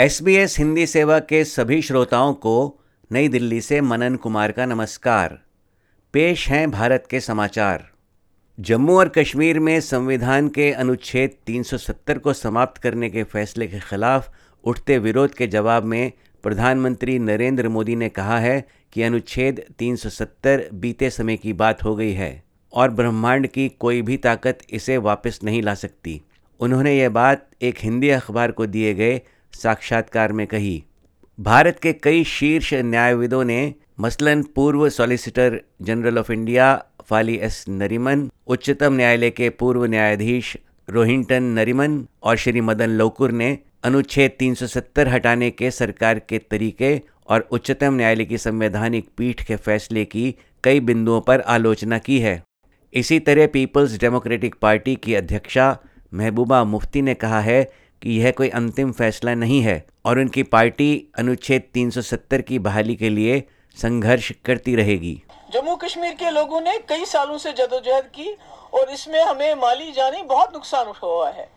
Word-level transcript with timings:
SBS 0.00 0.58
Hindi 0.58 0.86
सेवा 0.86 1.18
के 1.18 1.44
सभी 1.44 1.82
श्रोताओं 1.82 2.34
को 2.34 2.80
नई 3.12 3.28
दिल्ली 3.28 3.60
से 3.60 3.80
मनन 3.80 4.16
कुमार 4.16 4.52
का 4.52 4.66
नमस्कार। 4.66 5.38
पेश 6.12 6.48
हैं 6.48 6.70
भारत 6.70 7.04
के 7.10 7.20
समाचार। 7.20 7.90
जम्मू 8.60 8.98
और 8.98 9.08
कश्मीर 9.08 9.60
में 9.60 9.80
संविधान 9.80 10.48
के 10.48 10.72
अनुच्छेद 10.72 11.30
370 11.46 12.18
को 12.18 12.32
समाप्त 12.32 12.82
करने 12.82 13.10
के 13.10 13.22
फैसले 13.22 13.66
के 13.66 13.80
खिलाफ 13.80 14.32
उठते 14.64 14.98
विरोध 14.98 15.34
के 15.34 15.46
जवाब 15.46 15.84
में 15.84 16.12
प्रधानमंत्री 16.42 17.18
नरेंद्र 17.18 17.68
मोदी 17.68 17.96
ने 17.96 18.08
कहा 18.08 18.38
है 18.38 18.68
कि 18.92 19.02
अनुच्छेद 19.02 19.64
370 19.78 20.60
बीते 20.74 21.10
समय 21.10 21.36
की 21.36 21.52
बात 21.52 21.84
हो 21.84 21.96
गई 21.96 22.12
है 22.12 22.44
और 22.72 22.90
ब्रह्मांड 22.90 23.46
की 23.46 23.68
कोई 23.68 24.02
भी 24.02 24.16
ताकत 24.16 24.58
इसे 24.70 24.96
वापस 24.96 25.40
नहीं 25.44 25.62
ला 25.62 25.74
सकती। 25.74 26.22
उन्होंने 26.60 26.98
ये 26.98 27.08
बात 27.08 27.50
एक 27.62 27.74
हिंदी 27.78 28.08
अखबार 28.08 28.52
को 28.52 28.66
दिए 28.66 28.94
गए 28.94 29.20
साक्षात्कार 29.54 30.32
में 30.32 30.46
कही। 30.46 30.84
भारत 31.38 31.78
के 31.82 31.92
कई 31.92 32.24
शीर्ष 32.24 32.74
न्यायविदों 32.74 33.44
ने 33.44 33.74
मसलन 34.00 34.42
पूर्व 34.42 34.88
solicitor 34.88 35.60
general 35.82 36.18
of 36.18 36.32
India 36.32 36.84
Fali 37.04 37.36
S 37.36 37.64
Nariman, 37.68 38.30
उच्चतम 38.46 38.92
न्यायालय 38.92 39.30
के 39.30 39.50
पूर्व 39.50 39.84
न्यायाधीश 39.84 40.56
रोहिंटन 40.90 41.42
नरीमन 41.42 42.06
और 42.22 42.36
श्री 42.36 42.60
मदन 42.60 42.90
लोकुर 42.90 43.30
ने 43.30 43.58
अनुच्छेद 43.84 44.30
370 44.38 45.08
हटाने 45.08 45.50
के 45.50 45.70
सरकार 45.70 46.18
के 46.18 46.38
तरीके 46.38 47.00
और 47.28 47.48
उच्चतम 47.50 47.94
न्यायालय 47.94 48.24
की 48.24 48.38
संवैधानिक 48.38 49.08
पीठ 49.16 49.42
के 49.42 49.56
फैसले 49.56 50.04
की 50.04 50.34
कई 50.64 50.80
बिंदुओं 50.80 51.20
पर 51.20 51.40
आलोचना 51.40 51.98
की 51.98 52.18
है। 52.18 52.42
इसी 52.94 53.18
तरह 53.20 53.46
पीपल्स 53.46 53.98
डेमोक्रेटिक 53.98 54.54
पार्टी 54.62 54.96
की 54.96 55.14
अध्यक्षा 55.14 55.78
महबूबा 56.14 56.64
मुफ्ती 56.64 57.02
ने 57.02 57.14
कहा 57.14 57.40
है 57.40 57.70
कि 58.02 58.10
यह 58.12 58.30
कोई 58.30 58.48
अंतिम 58.48 58.92
फैसला 58.92 59.34
नहीं 59.34 59.60
है 59.62 59.84
और 60.04 60.18
उनकी 60.18 60.42
पार्टी 60.48 60.90
अनुच्छेद 61.18 61.62
370 61.74 62.42
की 62.42 62.58
बहाली 62.58 62.96
के 62.96 63.08
लिए 63.08 63.42
संघर्ष 63.76 64.30
करती 64.44 64.74
रहेगी। 64.76 65.22
जम्मू 65.52 65.74
कश्मीर 65.76 66.14
के 66.14 66.30
लोगों 66.30 66.60
ने 66.60 66.78
कई 66.88 67.04
सालों 67.04 67.38
से 67.38 67.52
जदोजहद 67.52 68.04
की 68.14 68.36
और 68.74 68.90
इसमें 68.90 69.20
हमें 69.20 69.54
माली 69.54 69.92
जानी 69.92 70.22
बहुत 70.24 70.54
नुकसान 70.54 70.92
हुआ 71.02 71.30
है। 71.30 71.48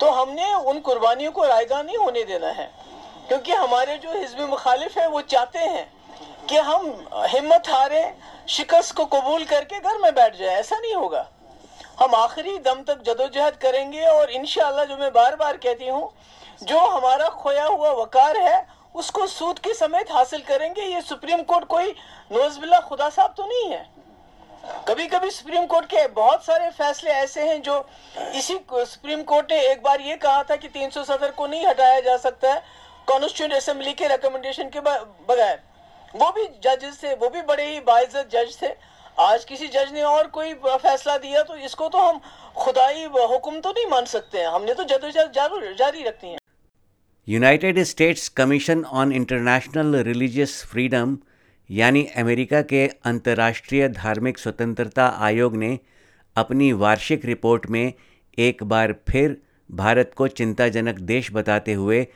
तो 0.00 0.10
हमने 0.12 0.52
उन 0.54 0.80
कुर्बानियों 0.80 1.32
को 1.32 1.44
रायदा 1.44 1.82
नहीं 1.82 1.96
होने 1.96 2.24
देना 2.24 2.48
है, 2.48 2.70
क्योंकि 3.28 3.52
हमारे 3.52 3.96
जो 3.98 4.18
हिजब 4.20 4.48
मुखालिफ 4.50 4.98
है, 4.98 5.08
वो 5.08 5.20
चाहते 5.22 5.58
हैं 5.58 5.86
कि 6.48 6.56
हम 6.56 7.06
हिम्मत 7.26 7.68
हारे, 7.68 8.02
शिकस्त 8.48 8.94
को 8.96 9.04
कबूल 9.06 9.44
करके 9.44 9.80
घर 9.80 9.98
में 9.98 10.14
बैठ 10.14 10.36
जाए, 10.38 10.54
ऐसा 10.56 10.78
नहीं 10.78 10.94
होगा। 10.94 11.28
हम 11.98 12.14
आखिरी 12.14 12.58
दम 12.60 12.82
तक 12.82 13.02
जदोजहद 13.02 13.56
करेंगे 13.56 14.04
और 14.06 14.30
इनशाला 14.30 14.84
जो 14.84 14.96
मैं 14.96 15.12
बार 15.12 15.36
बार 15.36 15.56
कहती 15.56 15.88
हूँ, 15.88 16.10
जो 16.62 16.78
हमारा 16.78 17.28
खोया 17.34 17.64
हुआ 17.64 17.90
वकार 17.94 18.36
है, 18.38 18.66
उसको 18.94 19.26
सूद 19.26 19.58
के 19.58 19.72
समेत 19.74 20.10
हासिल 20.12 20.40
करेंगे। 20.42 20.82
ये 20.84 21.00
सुप्रीम 21.02 21.42
कोर्ट 21.42 21.64
कोई 21.66 21.90
नोजबिल्ला 22.32 22.80
खुदा 22.80 23.08
साहब 23.10 23.34
तो 23.36 23.46
नहीं 23.46 23.70
है। 23.70 23.84
कभी 24.88 25.06
कभी 25.06 25.30
सुप्रीम 25.30 25.66
कोर्ट 25.66 25.86
के 25.86 26.06
बहुत 26.10 26.44
सारे 26.44 26.70
फैसले 26.72 27.10
ऐसे 27.12 27.42
हैं 27.42 27.60
जो 27.62 27.78
इसी 28.34 28.58
सुप्रीम 28.70 29.22
कोर्ट 29.24 29.52
ने 29.52 29.60
एक 29.66 29.82
बार 29.82 30.00
ये 30.00 30.16
कहा 30.16 30.42
था 30.42 30.56
कि 30.56 30.68
तीन 30.68 30.90
सौ 30.90 31.04
सत्तर 31.04 31.30
को 31.30 31.46
नहीं 31.46 31.66
हटाया 31.66 32.00
जा 32.00 32.16
सकता 32.18 32.52
है, 32.52 32.62
कॉन्स्टिट्यूंट 33.08 33.52
असेंबली 33.54 33.92
के 33.92 34.08
रिकमेंडेशन 34.08 34.70
के 34.70 34.80
बगैर। 34.80 35.60
वो 36.14 36.30
भी 36.32 36.46
जजेस 36.64 37.02
थे, 37.02 37.14
वो 37.14 37.28
भी 37.28 37.42
बड़े 37.42 37.64
ही 37.64 37.80
बाइज्जत 37.82 38.28
जज 38.32 38.56
थे। 38.62 38.68
आज 39.18 39.44
किसी 39.44 39.66
जज 39.66 39.92
ने 39.92 40.02
और 40.02 40.26
कोई 40.26 40.52
फैसला 40.54 41.16
दिया 41.18 41.42
तो 41.42 41.56
इसको 41.56 41.88
तो 41.88 41.98
हम 41.98 42.18
खुदाई 42.56 43.04
हुक्म 43.04 43.60
तो 43.60 43.70
नहीं 43.70 43.86
मान 43.90 44.04
सकते 44.04 44.38
हैं। 44.38 44.48
हमने 44.48 44.74
तो 44.74 44.84
जदोजहद 44.84 45.32
जारी 45.78 46.02
रखती 46.02 46.26
है। 46.26 46.38
United 47.28 47.82
States 47.82 48.28
Commission 48.30 48.84
on 48.84 49.12
International 49.12 49.96
Religious 50.02 50.62
Freedom, 50.64 51.16
यानी 51.70 52.04
अमेरिका 52.16 52.62
के 52.64 52.86
अंतर्राष्ट्रीय 53.04 53.88
धार्मिक 53.88 54.38
स्वतंत्रता 54.38 55.06
आयोग 55.20 55.56
ने 55.56 55.78
अपनी 56.36 56.72
वार्षिक 56.74 57.24
रिपोर्ट 57.24 57.66
में 57.70 57.92
एक 58.38 58.62
बार 58.64 58.94
फिर 59.08 59.36
भारत 59.70 60.12
को 60.16 60.28
चिंताजनक 60.28 61.00
देश 61.06 61.32
बताते 61.32 61.72
हुए 61.72 62.06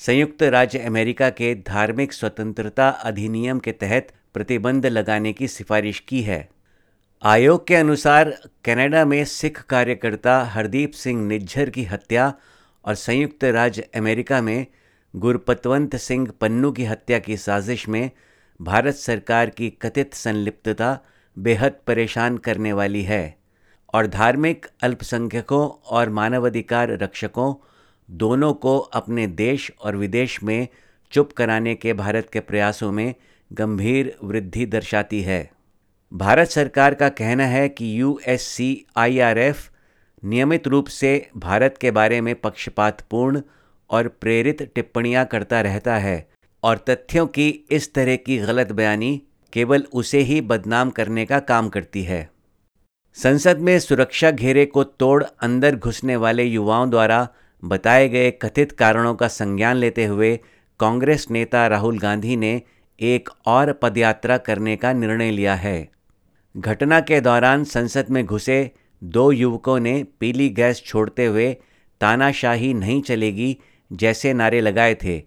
संयुक्त 0.00 0.42
राज्य 0.42 0.78
अमेरिका 0.86 1.30
के 1.32 1.54
धार्मिक 1.66 2.12
स्वतंत्रता 2.12 2.88
अधिनियम 3.04 3.58
के 3.58 3.72
तहत 3.74 4.12
प्रतिबंध 4.34 4.86
लगाने 4.86 5.32
की 5.32 5.48
सिफारिश 5.48 5.98
की 6.00 6.20
है। 6.22 6.48
आयोग 7.22 7.66
के 7.66 7.74
अनुसार 7.74 8.30
कनाडा 8.64 9.04
में 9.04 9.24
सिख 9.24 9.60
कार्यकर्ता 9.62 10.44
हरदीप 10.44 10.92
सिंह 10.92 11.26
निज्जर 11.26 11.70
की 11.70 11.84
हत्या 11.84 12.34
और 12.84 12.94
संयुक्त 12.94 13.44
राज्य 13.44 13.82
अमेरिका 13.96 14.42
में 14.42 14.66
गुरपतवंत 15.16 15.96
सिंह 15.96 16.26
पन्नू 16.40 16.72
की 16.72 16.84
हत्या 16.84 17.18
की 17.18 17.36
साजिश 17.36 17.88
में 17.88 18.10
भारत 18.62 18.94
सरकार 18.94 19.50
की 19.50 19.70
कथित 19.70 20.14
संलिप्तता 20.14 20.98
बेहद 21.38 21.76
परेशान 21.86 22.38
करने 22.38 22.72
वाली 22.72 23.02
है 23.02 23.38
और 23.94 24.06
धार्मिक 24.06 24.66
अल्पसंख्यकों 24.82 25.68
और 25.68 26.10
मानवाधिकार 26.10 26.98
रक्षकों 26.98 27.54
दोनों 28.10 28.54
को 28.54 28.78
अपने 28.78 29.26
देश 29.26 29.72
और 29.84 29.96
विदेश 29.96 30.42
में 30.42 30.68
चुप 31.12 31.32
कराने 31.32 31.74
के 31.74 31.92
भारत 31.92 32.30
के 32.32 32.40
प्रयासों 32.40 32.92
में 32.92 33.14
गंभीर 33.52 34.16
वृद्धि 34.24 34.66
दर्शाती 34.66 35.22
है। 35.22 35.59
भारत 36.12 36.48
सरकार 36.48 36.94
का 36.94 37.08
कहना 37.08 37.44
है 37.46 37.68
कि 37.68 38.00
यू 38.00 38.20
एस 38.26 38.56
नियमित 40.24 40.66
रूप 40.68 40.86
से 40.86 41.30
भारत 41.36 41.78
के 41.80 41.90
बारे 41.90 42.20
में 42.20 42.34
पक्षपातपूर्ण 42.34 43.42
और 43.90 44.08
प्रेरित 44.08 44.62
टिप्पणियाँ 44.74 45.24
करता 45.24 45.60
रहता 45.60 45.96
है 45.96 46.28
और 46.62 46.78
तथ्यों 46.78 47.26
की 47.26 47.48
इस 47.70 47.94
तरह 47.94 48.16
की 48.16 48.38
गलत 48.38 48.72
बयानी 48.72 49.22
केवल 49.52 49.86
उसे 49.92 50.18
ही 50.18 50.40
बदनाम 50.40 50.90
करने 50.90 51.26
का 51.26 51.38
काम 51.38 51.68
करती 51.68 52.02
है। 52.02 52.30
संसद 53.14 53.58
में 53.58 53.78
सुरक्षा 53.78 54.30
घेरे 54.30 54.66
को 54.66 54.84
तोड़ 54.84 55.24
अंदर 55.24 55.76
घुसने 55.76 56.16
वाले 56.16 56.44
युवाओं 56.44 56.90
द्वारा 56.90 57.28
बताए 57.64 58.08
गए 58.08 58.30
कथित 58.30 58.72
कारणों 58.72 59.14
का 59.14 59.28
संज्ञान 59.28 59.76
लेते 59.76 60.04
हुए 60.04 60.36
कांग्रेस 60.80 61.26
नेता 61.30 61.66
राहुल 61.66 61.98
गांधी 61.98 62.36
ने 62.36 62.62
एक 63.00 63.28
और 63.46 63.72
पदयात्रा 63.72 64.38
करने 64.38 64.76
का 64.76 64.92
निर्णय 64.92 65.30
लिया 65.30 65.54
है। 65.54 65.99
घटना 66.56 67.00
के 67.00 67.20
दौरान 67.20 67.64
संसद 67.64 68.06
में 68.10 68.24
घुसे 68.26 68.70
दो 69.02 69.30
युवकों 69.32 69.78
ने 69.80 69.92
पीली 70.20 70.48
गैस 70.48 70.82
छोड़ते 70.86 71.26
हुए 71.26 71.52
तानाशाही 72.00 72.72
नहीं 72.74 73.00
चलेगी 73.02 73.56
जैसे 73.92 74.32
नारे 74.32 74.60
लगाए 74.60 74.94
थे 74.94 75.22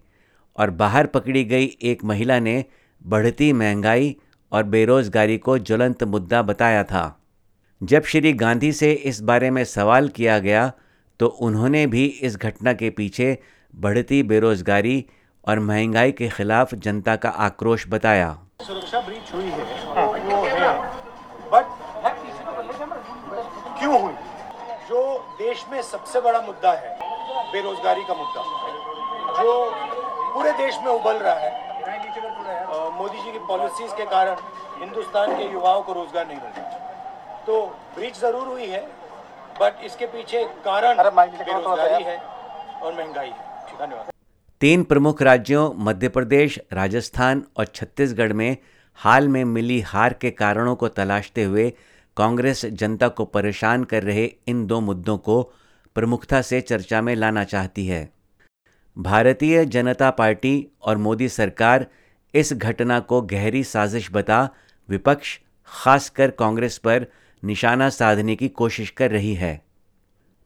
और 0.56 0.70
बाहर 0.70 1.06
पकड़ी 1.06 1.44
गई 1.44 1.64
एक 1.82 2.04
महिला 2.04 2.38
ने 2.38 2.64
बढ़ती 3.02 3.52
महँगाई 3.52 4.16
और 4.52 4.62
बेरोज़गारी 4.64 5.38
को 5.38 5.58
ज्वलंत 5.58 6.04
मुद्दा 6.04 6.42
बताया 6.42 6.84
था। 6.84 7.04
जब 7.80 8.04
श्री 8.04 8.32
गांधी 8.32 8.72
से 8.72 8.92
इस 8.92 9.20
बारे 9.22 9.50
में 9.50 9.64
सवाल 9.64 10.08
किया 10.08 10.38
गया 10.38 10.72
तो 11.20 11.26
उन्होंने 11.26 11.86
भी 11.86 12.04
इस 12.04 12.36
घटना 12.36 12.72
के 12.72 12.90
पीछे 12.90 13.38
बढ़ती 13.74 14.22
बेरोज़गारी 14.22 15.04
और 15.48 15.60
महँगाई 15.60 16.12
के 16.12 16.28
खिलाफ 16.28 16.74
जनता 16.74 17.16
का 17.16 17.28
आक्रोश 17.28 17.86
बताया। 17.88 18.38
सुरक्षा 18.62 19.00
ब्रीच 19.00 19.34
हुई 19.34 19.44
है। 19.44 19.63
देश 25.64 25.72
में 25.72 25.82
सबसे 25.82 26.20
बड़ा 26.20 26.40
मुद्दा 26.42 26.72
है 26.72 26.96
बेरोजगारी 27.52 28.02
का 28.04 28.14
मुद्दा 28.14 28.42
जो 29.36 29.52
पूरे 30.34 30.50
देश 30.54 30.78
में 30.84 30.90
उबल 30.92 31.16
रहा 31.16 31.34
है। 31.34 31.52
मोदी 32.98 33.18
जी 33.18 33.32
की 33.32 33.38
पॉलिसीज़ 33.48 33.92
के 33.96 34.04
कारण 34.06 34.36
हिंदुस्तान 34.80 35.36
के 35.36 35.44
युवाओं 35.52 35.82
को 35.82 35.92
रोज़गार 35.92 36.26
नहीं 36.26 36.36
मिल 36.36 36.50
रहा। 36.56 37.42
तो 37.46 37.64
ब्रिज 37.96 38.20
ज़रूर 38.20 38.46
हुई 38.48 38.66
है 38.66 38.80
बट 39.60 39.84
इसके 39.84 40.06
पीछे 40.06 40.44
कारण 40.64 41.02
बेरोजगारी 41.02 42.04
है 42.04 42.18
और 42.18 42.94
महँगाई 42.94 43.28
है 43.28 43.78
धन्यवाद। 43.78 44.12
तीन 44.60 44.84
प्रमुख 44.84 45.22
राज्यों 45.22 45.70
मध्य 45.86 46.08
प्रदेश 46.10 46.58
राजस्थान 46.72 47.44
और 47.58 47.66
छत्तीसगढ़ 47.74 48.32
में 48.32 48.56
हाल 48.98 49.28
में 49.28 49.44
मिली 49.46 49.80
हार 49.92 50.12
के 50.14 50.30
कारणों 50.34 50.76
को 50.76 50.88
तलाशते 50.90 51.44
हुए 51.44 51.72
कांग्रेस 52.16 52.66
जनता 52.66 53.08
को 53.08 53.24
परेशान 53.24 53.84
कर 53.84 54.02
रहे 54.02 54.24
इन 54.46 54.66
दो 54.66 54.80
मुद्दों 54.80 55.18
को 55.18 55.42
प्रमुखता 55.94 56.42
से 56.42 56.60
चर्चा 56.60 57.02
में 57.02 57.14
लाना 57.16 57.44
चाहती 57.44 57.86
है। 57.86 58.12
भारतीय 58.98 59.64
जनता 59.64 60.10
पार्टी 60.10 60.66
और 60.82 60.96
मोदी 60.96 61.28
सरकार 61.28 61.86
इस 62.34 62.52
घटना 62.52 63.00
को 63.00 63.22
गहरी 63.22 63.64
साजिश 63.64 64.08
बता 64.12 64.48
विपक्ष, 64.88 65.38
खासकर 65.66 66.30
कांग्रेस 66.30 66.78
पर 66.78 67.06
निशाना 67.44 67.88
साधने 67.88 68.36
की 68.36 68.48
कोशिश 68.48 68.90
कर 68.90 69.10
रही 69.10 69.34
है। 69.34 69.64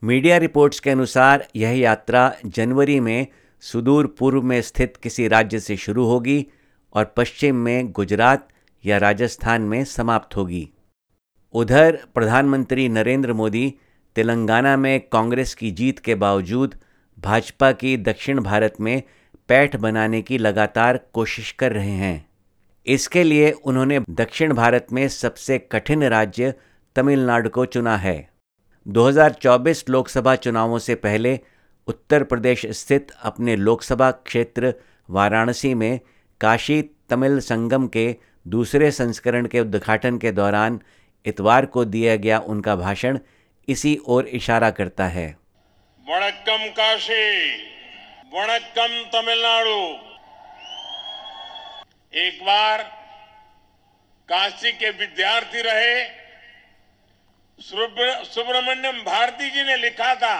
मीडिया 0.03 0.37
रिपोर्ट्स 0.37 0.81
के 0.81 0.91
अनुसार 0.91 1.49
यह 1.57 1.79
यात्रा 1.79 2.37
जनवरी 2.47 3.01
में 3.01 3.27
सुदूर 3.61 4.07
पूर्व 4.19 4.43
में 4.43 4.63
स्थित 4.63 4.97
किसी 5.03 5.29
राज्य 5.29 5.61
से 5.61 5.77
शुरू 5.77 6.05
होगी 6.05 6.47
और 6.93 7.05
पश्चिम 7.17 7.57
में 7.57 7.93
गुजरात 7.93 8.49
या 8.87 8.99
राजस्थान 8.99 9.63
में 9.63 9.85
समाप्त 9.85 10.37
होगी। 10.37 10.69
उधर 11.55 11.99
प्रधानमंत्री 12.15 12.89
नरेंद्र 12.89 13.33
मोदी 13.33 13.75
तेलंगाना 14.15 14.77
में 14.77 15.01
कांग्रेस 15.13 15.55
की 15.55 15.71
जीत 15.71 15.99
के 15.99 16.15
बावजूद 16.15 16.75
भाजपा 17.19 17.73
की 17.73 17.97
दक्षिण 17.97 18.41
भारत 18.41 18.75
में 18.81 19.03
पैठ 19.49 19.77
बनाने 19.77 20.23
की 20.23 20.39
लगातार 20.39 21.01
कोशिश 21.13 21.53
कर 21.53 21.73
रहे 21.73 21.91
हैं। 21.91 22.29
इसके 22.87 23.23
लिए 23.23 23.51
उन्होंने 23.51 24.01
दक्षिण 24.11 24.55
भारत 24.55 24.87
में 24.93 25.09
सबसे 25.09 25.59
कठिन 25.59 26.05
राज्य 26.05 26.55
तमिलनाडु 26.97 27.49
को 27.49 27.65
चुना 27.65 27.97
है। 27.97 28.31
2024 28.89 29.89
लोकसभा 29.89 30.35
चुनावों 30.35 30.79
से 30.79 30.95
पहले 30.95 31.41
उत्तर 31.87 32.23
प्रदेश 32.23 32.67
स्थित 32.67 33.11
अपने 33.23 33.57
लोकसभा 33.57 34.11
क्षेत्र 34.11 34.75
वाराणसी 35.11 35.75
में 35.75 36.01
काशी 36.41 36.83
तमिल 36.83 37.41
संगम 37.41 37.87
के 37.87 38.17
दूसरे 38.49 38.91
संस्करण 38.91 39.47
के 39.47 39.61
उद्घाटन 39.61 40.19
के 40.19 40.33
दौरान 40.33 40.81
इतवार 41.25 41.67
को 41.67 41.85
दिया 41.85 42.17
गया 42.17 42.39
उनका 42.47 42.75
भाषण 42.77 43.19
इसी 43.69 43.97
ओर 44.07 44.27
इशारा 44.29 44.71
करता 44.71 45.07
है। 45.07 45.27
वणक्कम 46.07 46.67
काशी, 46.73 47.25
वणक्कम 48.33 48.93
तमिलनाडु। 49.13 49.81
एक 52.15 52.39
बार 52.43 52.83
काशी 54.29 54.73
के 54.73 54.91
विद्यार्थी 54.91 55.63
रहे 55.63 55.93
सुब्रमण्यम 57.59 59.03
भारती 59.03 59.51
जी 59.51 59.63
ने 59.63 59.77
लिखा 59.77 60.15
था, 60.15 60.37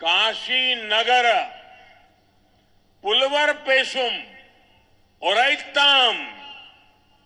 काशी 0.00 0.74
नगर, 0.74 1.30
पुलवर 3.04 3.52
पेशुम 3.66 4.18
और 5.22 5.36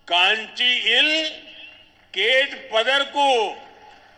कांची 0.07 0.71
इल 0.97 1.09
केट 2.17 2.53
पदर 2.73 3.03
को 3.15 3.31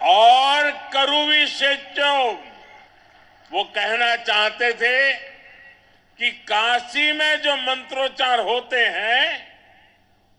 और 0.02 0.70
करुवी 0.94 1.46
से 1.48 1.74
वो 3.52 3.64
कहना 3.64 4.16
चाहते 4.16 4.72
थे 4.74 5.14
कि 6.20 6.30
काशी 6.48 7.12
में 7.12 7.42
जो 7.42 7.56
मंत्रोच्चार 7.56 8.40
होते 8.40 8.86
हैं, 8.88 9.48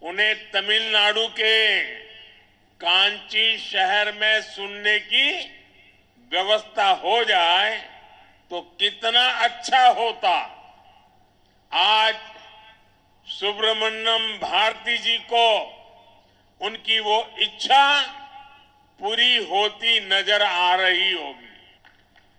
उन्हें 0.03 0.35
तमिलनाडु 0.51 1.27
के 1.29 1.81
कांची 2.81 3.57
शहर 3.59 4.13
में 4.13 4.41
सुनने 4.43 4.99
की 4.99 5.33
व्यवस्था 6.33 6.89
हो 7.03 7.23
जाए 7.25 7.77
तो 8.51 8.61
कितना 8.81 9.27
अच्छा 9.45 9.87
होता। 9.89 10.33
आज 11.73 12.15
सुब्रमण्यम 13.27 14.27
भारती 14.39 14.97
जी 14.99 15.19
को 15.19 15.47
उनकी 16.61 16.99
वो 17.01 17.19
इच्छा 17.43 18.01
पूरी 19.01 19.37
होती 19.47 20.01
नज़र 20.09 20.43
आ 20.43 20.75
रही 20.75 21.13
होगी। 21.13 21.49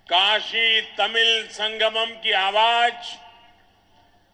काशी 0.09 0.81
तमिल 0.97 1.47
संगमम 1.51 2.13
की 2.23 2.31
आवाज़ 2.31 3.15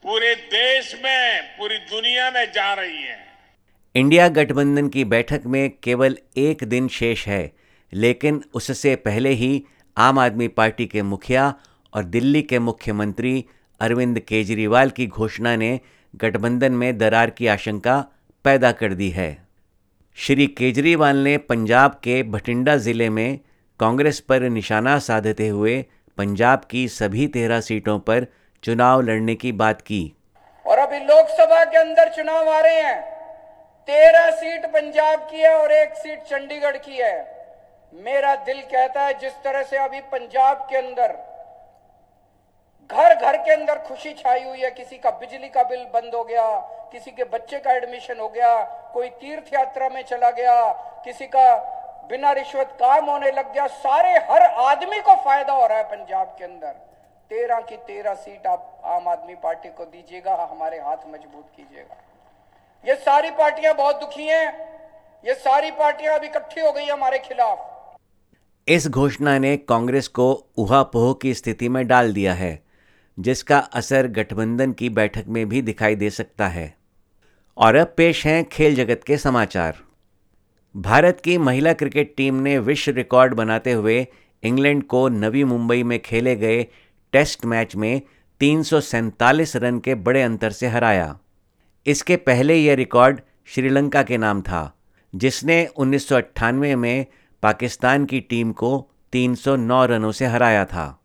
पूरे 0.04 0.34
देश 0.36 0.94
में, 0.96 1.42
पूरी 1.58 1.78
दुनिया 1.78 2.30
में 2.32 2.52
जा 2.52 2.74
रही 2.74 3.02
है। 3.04 3.18
इंडिया 3.96 4.28
गठबंधन 4.30 4.88
की 4.90 5.04
बैठक 5.06 5.44
में 5.46 5.70
केवल 5.84 6.18
एक 6.38 6.64
दिन 6.64 6.88
शेष 6.88 7.28
है, 7.28 7.52
लेकिन 7.94 8.44
उससे 8.54 8.96
पहले 8.98 9.30
ही 9.32 9.64
आम 9.98 10.20
आदमी 10.20 10.48
पार्टी 10.48 10.86
के 10.86 11.02
मुखिया 11.04 11.54
और 11.94 12.04
दिल्ली 12.06 12.42
के 12.42 12.60
मुख्यमंत्री 12.60 13.44
अरविंद 13.82 14.20
केजरीवाल 14.20 14.90
की 14.90 15.08
घोषणा 15.08 15.56
ने 15.56 15.80
गठबंधन 16.14 16.72
में 16.74 16.98
दरार 16.98 17.30
की 17.30 17.48
आशंका 17.48 18.00
पैदा 18.46 18.72
कर 18.72 18.94
दी 18.94 19.10
है। 19.10 19.47
श्री 20.18 20.46
केजरीवाल 20.48 21.18
ने 21.18 21.38
पंजाब 21.40 21.92
के 22.04 22.22
भटिंडा 22.24 22.76
ज़िले 22.78 23.10
में 23.10 23.40
कांग्रेस 23.80 24.20
पर 24.20 24.42
निशाना 24.50 24.98
साधते 25.00 25.48
हुए 25.48 25.76
पंजाब 26.18 26.64
की 26.72 26.88
सभी 26.88 27.28
तेरह 27.28 27.60
सीटों 27.62 27.98
पर 28.00 28.26
चुनाव 28.64 29.02
लड़ने 29.02 29.36
की 29.36 29.52
बात 29.52 29.82
की। 29.82 30.02
और 30.66 30.80
अभी 30.80 31.00
लोकसभा 31.00 31.64
के 31.66 31.78
अंदर 31.78 32.10
चुनाव 32.10 32.50
आ 32.50 32.60
रहे 32.60 32.82
हैं। 32.82 33.00
तेरह 33.90 34.30
सीट 34.32 34.66
पंजाब 34.66 35.28
की 35.32 35.38
है 35.38 35.54
और 35.56 35.72
एक 35.74 35.94
सीट 35.96 36.24
चंडीगढ़ 36.24 36.78
की 36.78 36.98
है। 36.98 37.16
मेरा 37.94 38.36
दिल 38.46 38.62
कहता 38.64 39.06
है 39.06 39.20
जिस 39.20 39.34
तरह 39.44 39.64
से 39.64 39.78
अभी 39.78 40.00
पंजाब 40.12 40.68
के 40.70 40.78
अंदर 40.78 41.16
घर 42.90 43.14
घर 43.16 43.38
के 43.38 43.52
अंदर 43.54 43.78
खुशी 43.88 44.14
छाई 44.14 44.44
हुई 44.44 44.60
है। 44.60 44.70
किसी 44.72 44.98
का 44.98 45.10
बिजली 45.12 45.48
का 45.50 45.64
बिल 45.64 45.80
बंद 45.94 46.16
हो 46.16 46.24
गया, 46.24 46.44
किसी 46.92 47.12
के 47.12 47.24
बच्चे 47.26 47.58
का 47.60 47.72
एडमिशन 47.74 48.20
हो 48.20 48.28
गया 48.30 48.52
कोई 48.98 49.10
तीर्थ 49.22 49.54
यात्रा 49.54 49.88
में 49.90 50.02
चला 50.04 50.30
गया, 50.32 50.54
किसी 51.06 51.26
का 51.26 51.56
बिना 52.10 52.32
रिश्वत 52.34 52.70
काम 52.80 53.06
होने 53.06 53.32
लग 53.32 53.52
गया, 53.54 53.66
सारे 53.68 54.12
हर 54.30 54.42
आदमी 54.42 55.00
को 55.00 55.16
फ़ायदा 55.16 55.54
हो 55.54 55.66
रहा 55.68 55.78
है 55.78 55.84
पंजाब 55.86 56.36
के 56.38 56.44
अंदर। 56.44 56.72
तेरह 57.32 57.60
की 57.62 57.76
तेरह 57.78 58.14
सीट 58.16 58.48
आप 58.48 58.82
आम 58.86 59.08
आदमी 59.08 59.36
पार्टी 59.36 59.70
को 59.70 59.86
दीजिएगा, 59.86 60.36
हमारे 60.52 60.80
हाथ 60.80 61.06
मज़बूत 61.08 61.46
कीजिएगा। 61.58 61.96
ये 62.86 62.96
सारी 62.96 63.30
पार्टियाँ 63.32 63.74
बहुत 63.76 64.00
दुखी 64.00 64.26
हैं, 64.26 64.48
ये 65.24 65.34
सारी 65.36 65.72
पार्टियाँ 65.74 66.16
अब 66.16 66.24
इकट्ठी 66.24 66.62
हो 66.62 66.72
गई 66.72 66.86
हमारे 66.86 67.20
खिलाफ। 67.20 68.00
इस 68.68 68.88
घोषणा 68.88 69.38
ने 69.38 69.56
कांग्रेस 69.58 70.08
को 70.08 70.32
उहापोह 70.58 71.14
की 71.14 71.34
स्थिति 71.34 71.70
में 71.70 71.86
डाल 71.88 72.14
दिया 72.14 72.34
है, 72.34 72.52
जिसका 73.18 73.60
असर 73.76 74.08
गठबंधन 74.18 74.72
की 74.72 74.90
बैठक 74.92 75.28
में 75.28 75.48
भी 75.50 75.62
दिखाई 75.62 75.96
दे 75.96 76.10
सकता 76.10 76.48
है। 76.48 76.77
और 77.58 77.76
अब 77.76 77.94
पेश 77.98 78.26
हैं 78.28 78.46
खेल 78.46 78.76
जगत 78.76 79.02
के 79.08 79.18
समाचार। 79.18 79.78
भारत 80.78 81.22
की 81.24 81.38
महिला 81.38 81.74
क्रिकेट 81.74 82.14
टीम 82.18 82.36
ने 82.36 82.60
विश्व 82.60 82.92
रिकॉर्ड 82.92 83.34
बनाते 83.34 83.72
हुए 83.72 84.08
इंग्लैंड 84.44 84.84
को 84.84 85.10
नवी 85.10 85.44
मुंबई 85.44 85.84
में 85.84 86.00
खेले 86.00 86.36
गए 86.36 86.68
टेस्ट 87.12 87.46
मैच 87.46 87.76
में 87.76 88.02
तीन 88.40 88.64
सौ 88.64 88.80
सैंतालीस 88.80 89.56
रन 89.56 89.80
के 89.80 89.96
बड़े 89.96 90.22
अंतर 90.22 90.52
से 90.52 90.68
हराया। 90.68 91.20
इसके 91.86 92.16
पहले 92.16 92.56
यह 92.56 92.76
रिकॉर्ड 92.76 93.22
श्रीलंका 93.46 94.04
के 94.04 94.18
नाम 94.18 94.42
था, 94.42 94.78
जिसने 95.16 95.66
उन्नीस 95.66 96.10
सौ 96.10 96.16
अट्ठानवे 96.16 96.76
में 96.76 97.06
पाकिस्तान 97.44 98.06
की 98.06 98.20
टीम 98.20 98.52
को 98.52 98.92
309 99.12 99.86
रनों 99.86 100.12
से 100.12 100.26
हराया 100.26 100.66
था। 100.66 101.04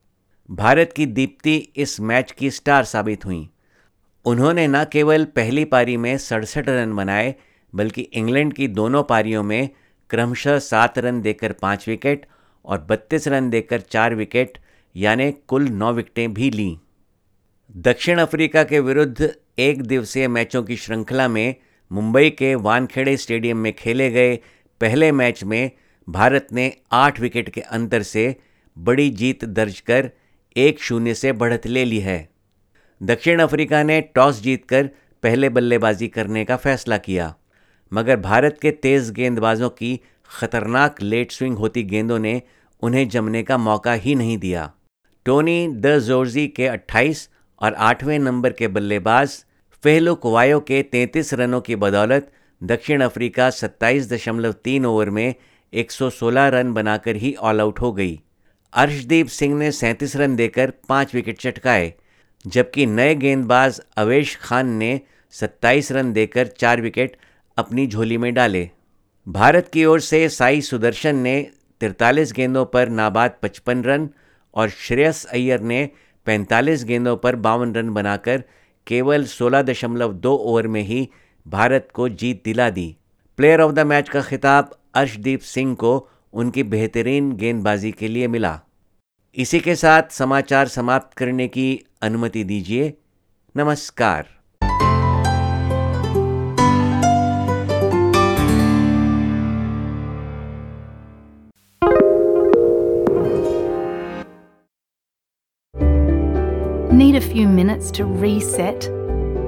भारत 0.51 0.93
की 0.97 1.07
दीप्ति 1.07 1.57
इस 1.77 2.01
मैच 2.01 2.33
की 2.33 2.51
स्टार 2.51 2.85
साबित 2.85 3.25
हुई। 3.25 3.49
उन्होंने 4.25 4.67
न 4.67 4.85
केवल 4.85 5.25
पहली 5.25 5.65
पारी 5.65 5.97
में 5.97 6.19
सड़सठ 6.19 6.69
रन 6.69 6.93
बनाए, 6.97 7.35
बल्कि 7.75 8.03
इंग्लैंड 8.03 8.53
की 8.53 8.69
दोनों 8.69 9.03
पारियों 9.03 9.43
में 9.43 9.69
क्रमशः 10.11 10.59
सात 10.59 10.99
रन 10.99 11.21
देकर 11.23 11.53
पाँच 11.53 11.89
विकेट 11.89 12.27
और 12.65 12.81
बत्तीस 12.81 13.29
रन 13.29 13.51
देकर 13.51 13.81
चार 13.81 14.15
विकेट, 14.15 14.59
यानि 14.97 15.33
कुल 15.49 15.69
नौ 15.69 15.93
विकेटें 15.93 16.35
भी 16.35 16.51
लीं। 16.51 16.77
दक्षिण 17.77 18.19
अफ्रीका 18.19 18.65
के 18.65 18.81
विरुद्ध 18.81 19.35
एक 19.59 19.83
दिवसीय 19.83 20.29
मैचों 20.29 20.63
की 20.63 20.77
श्रृंखला 20.77 21.29
में 21.29 21.55
मुंबई 21.93 22.31
के 22.31 22.55
वानखेड़े 22.55 23.17
स्टेडियम 23.17 23.57
में 23.57 23.73
खेले 23.73 24.11
गए 24.11 24.37
पहले 24.81 25.13
मैच 25.13 25.45
में 25.45 25.71
भारत 26.09 26.47
ने 26.53 26.73
आठ 26.93 27.21
विकेट 27.21 27.49
के 27.49 27.61
अंतर 27.61 28.03
से 28.03 28.37
बड़ी 28.79 29.11
जीत 29.11 29.45
दर्ज 29.45 29.81
कर 29.81 30.11
एक 30.57 30.83
शून्य 30.83 31.15
से 31.15 31.33
बढ़त 31.33 31.67
ले 31.67 31.85
ली 31.85 31.99
है। 31.99 32.32
दक्षिण 33.03 33.41
अफ्रीका 33.41 33.83
ने 33.83 34.01
टॉस 34.01 34.43
जीतकर 34.43 34.91
पहले 35.23 35.49
बल्लेबाजी 35.49 36.09
करने 36.09 36.45
का 36.45 36.57
फैसला 36.57 36.97
किया। 36.97 37.35
मगर 37.93 38.17
भारत 38.17 38.59
के 38.63 38.71
तेज़ 38.71 39.13
गेंदबाजों 39.13 39.71
की 39.71 40.01
खतरनाक 40.31 41.03
लेट 41.03 41.33
स्विंग 41.33 41.57
होती 41.59 41.83
गेंदों 41.83 42.19
ने 42.19 42.43
उन्हें 42.83 43.09
जमने 43.09 43.43
का 43.43 43.59
मौका 43.59 43.93
ही 43.93 44.15
नहीं 44.15 44.39
दिया। 44.39 44.73
टोनी 45.25 45.69
द 45.69 45.99
जोर्जी 45.99 46.47
के 46.49 46.67
28 46.67 47.29
और 47.63 47.75
आठवें 47.75 48.19
नंबर 48.19 48.53
के 48.53 48.69
बल्लेबाज 48.69 49.45
फेहलो 49.83 50.15
कुवायो 50.15 50.61
के 50.61 50.83
33 50.83 51.35
रनों 51.35 51.61
की 51.61 51.77
बदौलत 51.77 52.33
दक्षिण 52.63 53.01
अफ्रीका 53.01 53.51
27.3 53.51 54.85
ओवर 54.85 55.11
में 55.11 55.35
116 55.73 56.49
रन 56.49 56.73
बनाकर 56.73 57.17
ही 57.17 57.35
ऑल 57.35 57.61
आउट 57.61 57.81
हो 57.81 57.93
गई। 57.93 58.21
अर्शदीप 58.73 59.27
सिंह 59.27 59.59
ने 59.59 59.73
37 59.73 60.17
रन 60.17 60.37
देकर 60.37 60.73
पाँच 60.89 61.15
विकेट 61.15 61.41
चटकाए। 61.41 61.95
जबकि 62.47 62.87
नए 62.87 63.15
गेंदबाज 63.15 63.81
अवेश 63.97 64.37
खान 64.37 64.69
ने 64.69 65.01
27 65.33 65.93
रन 65.93 66.13
देकर 66.13 66.47
चार 66.47 66.81
विकेट 66.81 67.17
अपनी 67.57 67.87
झोली 67.87 68.19
में 68.19 68.35
डाले। 68.35 68.71
भारत 69.29 69.71
की 69.73 69.85
ओर 69.85 70.01
से 70.01 70.29
साई 70.29 70.61
सुदर्शन 70.61 71.17
ने 71.17 71.51
तिरतालीस 71.81 72.33
गेंदों 72.33 72.65
पर 72.67 72.89
नाबाद 72.89 73.37
55 73.43 73.87
रन 73.87 74.09
और 74.55 74.69
श्रेयस 74.69 75.25
अय्यर 75.25 75.61
ने 75.61 75.91
45 76.27 76.85
गेंदों 76.85 77.17
पर 77.17 77.37
बावन 77.37 77.75
रन 77.75 77.91
बनाकर 77.91 78.45
केवल 78.87 79.25
16.2 79.25 80.37
ओवर 80.37 80.67
में 80.67 80.83
ही 80.83 81.09
भारत 81.47 81.89
को 81.95 82.09
जीत 82.09 82.43
दिला 82.45 82.71
दी। 82.71 82.97
प्लेयर 83.37 83.61
ऑफ़ 83.61 83.73
द 83.73 83.79
मैच 83.79 84.09
का 84.09 84.23
खिताब 84.23 84.79
अर्शदीप 84.95 85.41
सिंह 85.41 85.75
को 85.75 86.09
उनकी 86.33 86.63
बेहतरीन 86.63 87.33
गेंदबाजी 87.33 87.93
के 87.93 88.09
लिए 88.09 88.29
मिला। 88.29 88.61
इसी 89.35 89.61
के 89.61 89.75
साथ 89.75 90.03
समाचार 90.11 90.69
समाप्त 90.69 91.17
करने 91.17 91.49
की 91.49 91.85
अनुमति 92.02 92.44
दीजिए 92.44 92.94
नमस्कार 93.56 94.26
Need 106.92 107.16
a 107.16 107.22
few 107.22 107.48
minutes 107.48 107.92
to 107.92 108.06
reset? 108.06 108.90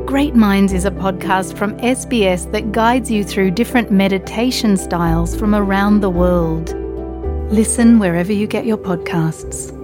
Great 0.05 0.35
Minds 0.35 0.71
is 0.73 0.85
a 0.85 0.91
podcast 0.91 1.57
from 1.57 1.77
SBS 1.77 2.51
that 2.51 2.71
guides 2.71 3.09
you 3.09 3.23
through 3.23 3.51
different 3.51 3.91
meditation 3.91 4.77
styles 4.77 5.35
from 5.35 5.55
around 5.55 6.01
the 6.01 6.09
world. 6.09 6.75
Listen 7.51 7.97
wherever 7.97 8.31
you 8.31 8.45
get 8.45 8.65
your 8.65 8.77
podcasts. 8.77 9.75